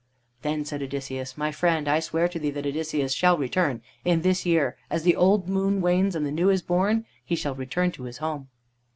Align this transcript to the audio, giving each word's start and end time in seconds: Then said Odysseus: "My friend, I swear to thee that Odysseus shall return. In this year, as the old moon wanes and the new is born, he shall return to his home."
Then 0.41 0.65
said 0.65 0.81
Odysseus: 0.81 1.37
"My 1.37 1.51
friend, 1.51 1.87
I 1.87 1.99
swear 1.99 2.27
to 2.29 2.39
thee 2.39 2.49
that 2.49 2.65
Odysseus 2.65 3.13
shall 3.13 3.37
return. 3.37 3.83
In 4.03 4.23
this 4.23 4.47
year, 4.47 4.75
as 4.89 5.03
the 5.03 5.15
old 5.15 5.47
moon 5.47 5.79
wanes 5.79 6.15
and 6.15 6.25
the 6.25 6.31
new 6.31 6.49
is 6.49 6.63
born, 6.63 7.05
he 7.23 7.35
shall 7.35 7.53
return 7.53 7.91
to 7.91 8.05
his 8.05 8.17
home." 8.17 8.49